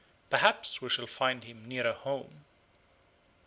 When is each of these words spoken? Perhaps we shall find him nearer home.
Perhaps 0.31 0.81
we 0.81 0.89
shall 0.89 1.05
find 1.05 1.43
him 1.43 1.67
nearer 1.67 1.93
home. 1.93 2.43